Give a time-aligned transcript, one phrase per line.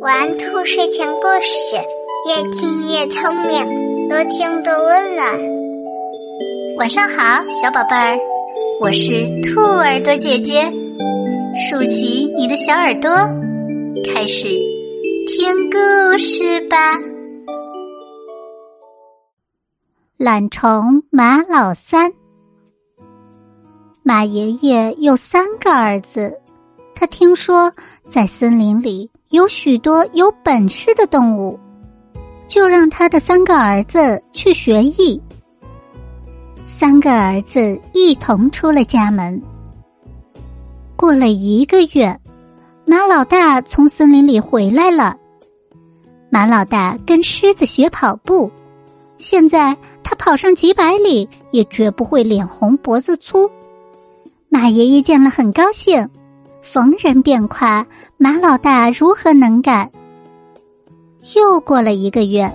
[0.00, 1.76] 玩兔睡前故事，
[2.28, 5.26] 越听越聪明，多听多温暖。
[6.76, 8.18] 晚上好，小宝贝儿，
[8.82, 10.70] 我是兔耳朵姐姐，
[11.70, 13.10] 竖起你的小耳朵，
[14.12, 14.48] 开始
[15.28, 16.98] 听故事吧。
[20.18, 22.12] 懒虫马老三，
[24.02, 26.38] 马爷爷有三个儿子。
[26.94, 27.72] 他听说
[28.08, 31.58] 在森林里有许多有本事的动物，
[32.48, 35.20] 就让他的三个儿子去学艺。
[36.68, 39.40] 三个儿子一同出了家门。
[40.96, 42.18] 过了一个月，
[42.84, 45.16] 马老大从森林里回来了。
[46.30, 48.50] 马老大跟狮子学跑步，
[49.18, 53.50] 现在他跑上几百里也绝不会脸红脖子粗。
[54.48, 56.08] 马爷爷见了很高兴。
[56.72, 57.86] 逢人便夸
[58.16, 59.88] 马老大如何能干。
[61.36, 62.50] 又过了一个月，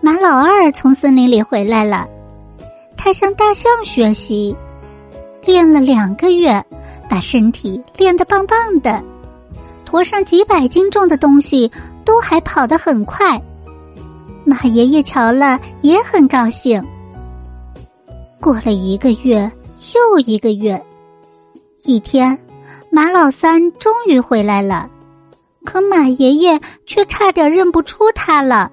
[0.00, 2.06] 马老二从森林里回来了，
[2.96, 4.54] 他向大象学习，
[5.46, 6.62] 练了两个月，
[7.08, 9.02] 把身体练得棒棒的，
[9.84, 11.70] 驮上几百斤重的东西
[12.04, 13.40] 都还跑得很快。
[14.44, 16.84] 马爷爷瞧了也很高兴。
[18.40, 19.50] 过了一个月
[19.94, 20.84] 又一个月，
[21.84, 22.36] 一天。
[22.94, 24.90] 马老三终于回来了，
[25.64, 28.70] 可马爷爷却差点认不出他了。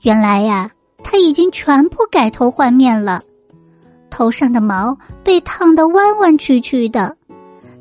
[0.00, 0.70] 原来呀，
[1.04, 3.22] 他已经全部改头换面了，
[4.08, 7.14] 头上的毛被烫得弯弯曲曲的，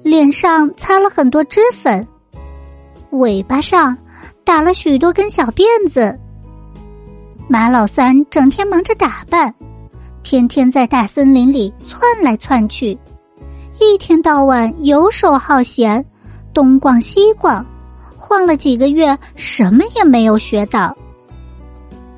[0.03, 2.05] 脸上擦了很多脂粉，
[3.11, 3.97] 尾巴上
[4.43, 6.19] 打了许多根小辫子。
[7.47, 9.55] 马老三整天忙着打扮，
[10.21, 12.99] 天天在大森林里窜来窜去。
[13.79, 16.03] 一天到晚游手好闲，
[16.53, 17.65] 东逛西逛，
[18.17, 20.95] 晃了几个月，什么也没有学到。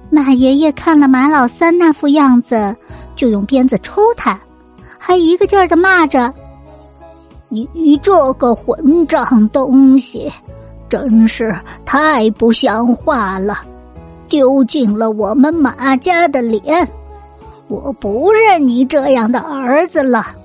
[0.09, 2.76] 马爷爷看了马老三那副样子，
[3.16, 4.39] 就用鞭子抽他，
[4.98, 6.33] 还一个劲儿的骂着
[7.48, 10.32] ：“你这个混账东西，
[10.89, 11.55] 真是
[11.86, 13.60] 太不像话了，
[14.28, 16.88] 丢尽了我们马家的脸！
[17.67, 20.36] 我不认你这样的儿子了。”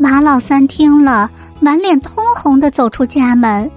[0.00, 1.28] 马老三听了，
[1.58, 3.68] 满脸通红的走出家门。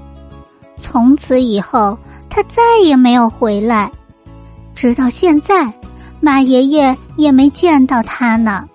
[0.80, 1.98] 从此以后，
[2.30, 3.92] 他再也没有回来，
[4.76, 5.74] 直到现在，
[6.20, 8.68] 马爷爷也没见到他呢。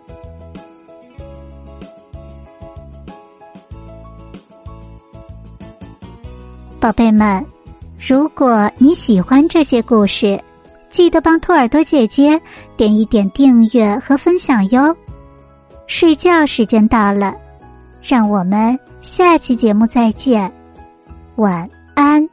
[6.80, 7.44] 宝贝们，
[7.98, 10.40] 如果你喜欢这些故事，
[10.90, 12.40] 记得帮兔耳朵姐姐
[12.76, 14.94] 点一点订阅和分享哟。
[15.86, 17.34] 睡觉时间到了，
[18.02, 20.52] 让我们下期节目再见，
[21.36, 22.28] 晚安。